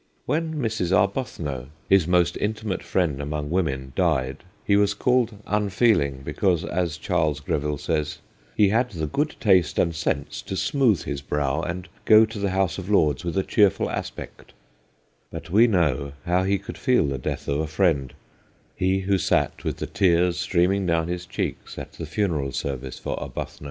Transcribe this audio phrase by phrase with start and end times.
[0.25, 0.91] When Mrs.
[0.91, 7.39] Arbuthnot, his most intimate friend among women, died, he was called unfeeling because, as Charles
[7.39, 8.17] Greville says,'
[8.57, 12.49] he had the good taste and sense to smooth his brow and go to the
[12.49, 14.53] House of Lords with a cheerful aspect/
[15.29, 18.11] But we know how he could feel the death of a friend:
[18.75, 23.19] he who sat with the tears streaming down his cheeks at the funeral service for
[23.21, 23.59] Arbuthnot.